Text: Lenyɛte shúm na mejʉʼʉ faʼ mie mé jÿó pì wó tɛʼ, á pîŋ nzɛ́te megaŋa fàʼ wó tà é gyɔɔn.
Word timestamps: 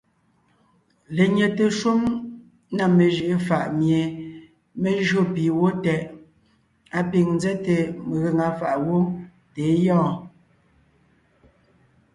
Lenyɛte 1.15 1.65
shúm 1.79 2.01
na 2.77 2.83
mejʉʼʉ 2.97 3.33
faʼ 3.47 3.65
mie 3.79 3.99
mé 4.81 4.89
jÿó 5.05 5.21
pì 5.33 5.43
wó 5.57 5.67
tɛʼ, 5.83 6.01
á 6.97 6.99
pîŋ 7.09 7.27
nzɛ́te 7.37 7.75
megaŋa 8.07 8.47
fàʼ 8.59 8.75
wó 8.87 8.97
tà 9.53 9.61
é 9.71 9.73
gyɔɔn. 9.83 10.13